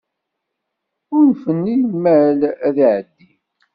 [1.17, 3.31] Unfen i lmal ad iɛeddi.